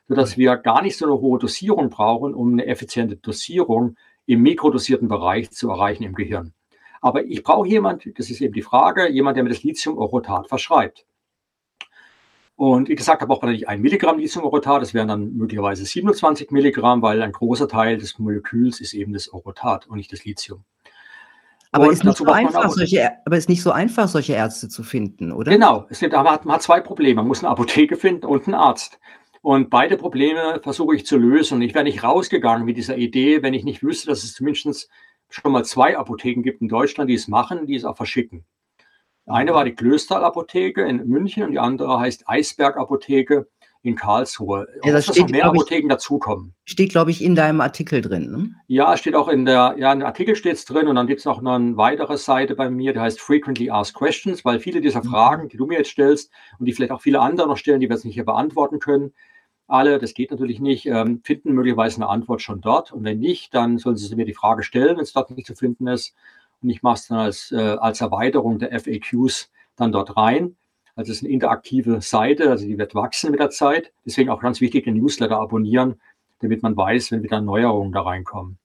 [0.07, 3.95] Sodass wir gar nicht so eine hohe Dosierung brauchen, um eine effiziente Dosierung
[4.25, 6.53] im mikrodosierten Bereich zu erreichen im Gehirn.
[7.01, 11.05] Aber ich brauche jemand, das ist eben die Frage, jemand, der mir das Lithium-Orotat verschreibt.
[12.61, 17.01] Und wie gesagt, habe auch nicht ein Milligramm Lithium-Orotat, das wären dann möglicherweise 27 Milligramm,
[17.01, 20.63] weil ein großer Teil des Moleküls ist eben das Orotat und nicht das Lithium.
[21.71, 25.31] Aber ist, nicht so einfach, solche, aber ist nicht so einfach, solche Ärzte zu finden,
[25.31, 25.51] oder?
[25.51, 27.15] Genau, es gibt, man, hat, man hat zwei Probleme.
[27.15, 28.99] Man muss eine Apotheke finden und einen Arzt.
[29.41, 31.55] Und beide Probleme versuche ich zu lösen.
[31.55, 34.87] Und ich wäre nicht rausgegangen mit dieser Idee, wenn ich nicht wüsste, dass es zumindest
[35.29, 38.45] schon mal zwei Apotheken gibt in Deutschland, die es machen, die es auch verschicken.
[39.31, 43.47] Eine war die Klösterl-Apotheke in München und die andere heißt Eisberg-Apotheke
[43.83, 44.67] in Karlsruhe.
[44.83, 46.53] Ja, das steht, noch mehr Apotheken dazukommen.
[46.65, 48.31] Steht, glaube ich, in deinem Artikel drin.
[48.31, 48.55] Ne?
[48.67, 51.25] Ja, steht auch in der, ja, im Artikel steht es drin und dann gibt es
[51.25, 55.09] noch eine weitere Seite bei mir, die heißt Frequently Asked Questions, weil viele dieser mhm.
[55.09, 57.89] Fragen, die du mir jetzt stellst und die vielleicht auch viele andere noch stellen, die
[57.89, 59.13] wir jetzt nicht hier beantworten können,
[59.71, 62.91] alle, das geht natürlich nicht, ähm, finden möglicherweise eine Antwort schon dort.
[62.91, 65.55] Und wenn nicht, dann sollen sie mir die Frage stellen, wenn es dort nicht zu
[65.55, 66.13] finden ist.
[66.61, 70.55] Und ich mache es dann als, äh, als Erweiterung der FAQs dann dort rein.
[70.95, 73.93] Also es ist eine interaktive Seite, also die wird wachsen mit der Zeit.
[74.05, 75.99] Deswegen auch ganz wichtig, den Newsletter abonnieren,
[76.39, 78.57] damit man weiß, wenn wieder Neuerungen da reinkommen.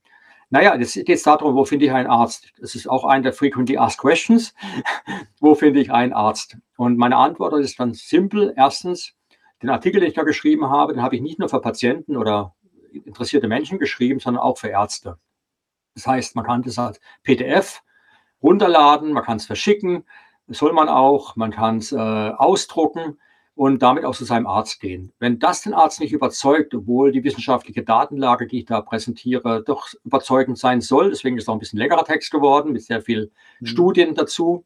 [0.48, 2.52] Naja, jetzt geht es darum, wo finde ich einen Arzt?
[2.60, 4.54] Das ist auch ein der Frequently Asked Questions.
[5.40, 6.56] wo finde ich einen Arzt?
[6.76, 8.54] Und meine Antwort ist ganz simpel.
[8.56, 9.14] Erstens,
[9.62, 12.54] den Artikel, den ich da geschrieben habe, den habe ich nicht nur für Patienten oder
[12.92, 15.18] interessierte Menschen geschrieben, sondern auch für Ärzte.
[15.94, 17.82] Das heißt, man kann das als PDF
[18.42, 20.04] runterladen, man kann es verschicken,
[20.48, 23.18] soll man auch, man kann es äh, ausdrucken
[23.54, 25.12] und damit auch zu seinem Arzt gehen.
[25.18, 29.88] Wenn das den Arzt nicht überzeugt, obwohl die wissenschaftliche Datenlage, die ich da präsentiere, doch
[30.04, 33.32] überzeugend sein soll, deswegen ist es auch ein bisschen längerer Text geworden, mit sehr viel
[33.60, 33.66] mhm.
[33.66, 34.64] Studien dazu,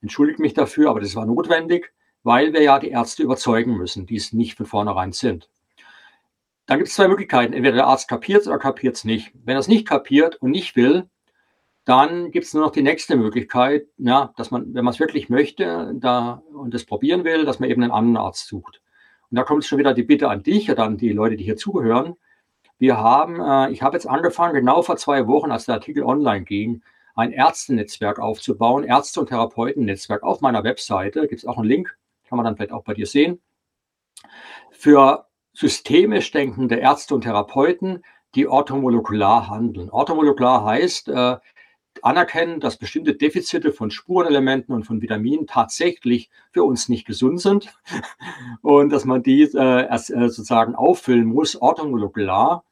[0.00, 4.16] entschuldigt mich dafür, aber das war notwendig, weil wir ja die Ärzte überzeugen müssen, die
[4.16, 5.48] es nicht von vornherein sind.
[6.66, 7.52] Dann gibt es zwei Möglichkeiten.
[7.52, 9.32] Entweder der Arzt kapiert es oder kapiert es nicht.
[9.34, 11.08] Wenn er es nicht kapiert und nicht will,
[11.90, 15.28] dann gibt es nur noch die nächste Möglichkeit, ja, dass man, wenn man es wirklich
[15.28, 18.80] möchte da, und das probieren will, dass man eben einen anderen Arzt sucht.
[19.28, 21.56] Und da kommt schon wieder die Bitte an dich oder an die Leute, die hier
[21.56, 22.14] zugehören.
[22.78, 26.44] Wir haben, äh, ich habe jetzt angefangen, genau vor zwei Wochen, als der Artikel online
[26.44, 26.82] ging,
[27.16, 31.26] ein Ärztenetzwerk aufzubauen, Ärzte- und Therapeutennetzwerk auf meiner Webseite.
[31.26, 31.98] Gibt es auch einen Link,
[32.28, 33.40] kann man dann vielleicht auch bei dir sehen.
[34.70, 38.04] Für systemisch denkende Ärzte und Therapeuten,
[38.36, 39.90] die orthomolekular handeln.
[39.90, 41.38] Orthomolekular heißt, äh,
[42.02, 47.72] anerkennen, dass bestimmte Defizite von Spurenelementen und von Vitaminen tatsächlich für uns nicht gesund sind
[48.62, 52.64] und dass man die äh, erst, äh, sozusagen auffüllen muss, orthomolekular,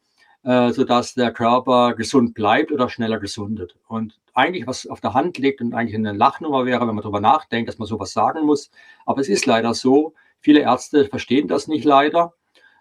[0.44, 3.76] äh, sodass der Körper gesund bleibt oder schneller gesundet.
[3.88, 7.20] Und eigentlich, was auf der Hand liegt und eigentlich eine Lachnummer wäre, wenn man darüber
[7.20, 8.70] nachdenkt, dass man sowas sagen muss.
[9.04, 12.34] Aber es ist leider so, viele Ärzte verstehen das nicht leider.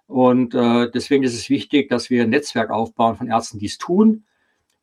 [0.05, 3.77] Und äh, deswegen ist es wichtig, dass wir ein Netzwerk aufbauen von Ärzten, die es
[3.77, 4.23] tun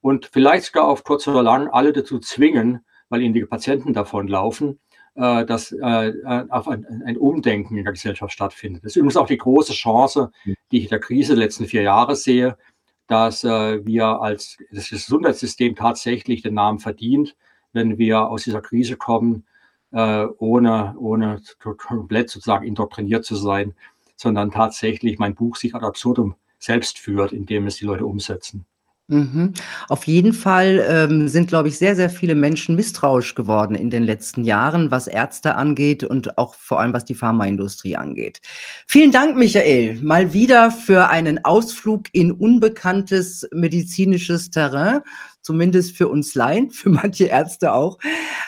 [0.04, 4.78] und vielleicht sogar auf kurz oder lang alle dazu zwingen, weil ihnen die Patienten davonlaufen,
[5.14, 6.12] äh, dass äh,
[6.50, 8.84] auf ein, ein, Umdenken in der Gesellschaft stattfindet.
[8.84, 11.80] Das ist übrigens auch die große Chance, die ich in der Krise der letzten vier
[11.80, 12.58] Jahre sehe,
[13.06, 17.34] dass äh, wir als das Gesundheitssystem tatsächlich den Namen verdient,
[17.72, 19.46] wenn wir aus dieser Krise kommen,
[19.92, 21.40] äh, ohne, ohne
[21.78, 23.74] komplett sozusagen indoktriniert zu sein,
[24.16, 28.66] sondern tatsächlich mein Buch sich ad absurdum selbst führt, indem es die Leute umsetzen.
[29.08, 29.52] Mhm.
[29.90, 34.02] Auf jeden Fall ähm, sind, glaube ich, sehr, sehr viele Menschen misstrauisch geworden in den
[34.02, 38.40] letzten Jahren, was Ärzte angeht und auch vor allem was die Pharmaindustrie angeht.
[38.86, 45.02] Vielen Dank, Michael, mal wieder für einen Ausflug in unbekanntes medizinisches Terrain,
[45.42, 47.98] zumindest für uns Laien, für manche Ärzte auch,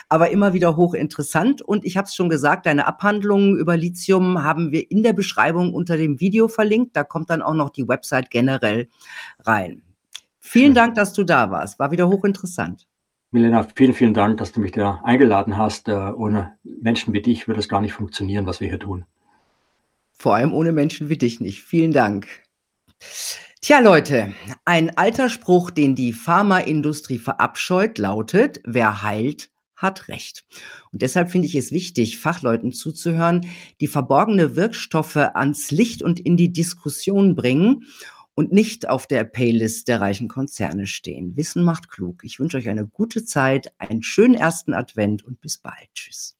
[0.09, 1.61] aber immer wieder hochinteressant.
[1.61, 5.75] Und ich habe es schon gesagt, deine Abhandlungen über Lithium haben wir in der Beschreibung
[5.75, 6.95] unter dem Video verlinkt.
[6.95, 8.87] Da kommt dann auch noch die Website generell
[9.45, 9.83] rein.
[10.47, 11.77] Vielen Dank, dass du da warst.
[11.77, 12.87] War wieder hochinteressant.
[13.31, 15.89] Milena, vielen, vielen Dank, dass du mich da eingeladen hast.
[15.89, 19.03] Äh, ohne Menschen wie dich würde es gar nicht funktionieren, was wir hier tun.
[20.13, 21.63] Vor allem ohne Menschen wie dich nicht.
[21.63, 22.27] Vielen Dank.
[23.59, 24.33] Tja, Leute,
[24.63, 30.45] ein alter Spruch, den die Pharmaindustrie verabscheut, lautet, wer heilt, hat Recht.
[30.93, 33.49] Und deshalb finde ich es wichtig, Fachleuten zuzuhören,
[33.81, 37.83] die verborgene Wirkstoffe ans Licht und in die Diskussion bringen
[38.37, 41.35] und nicht auf der Paylist der reichen Konzerne stehen.
[41.35, 42.23] Wissen macht klug.
[42.23, 45.89] Ich wünsche euch eine gute Zeit, einen schönen ersten Advent und bis bald.
[45.95, 46.37] Tschüss.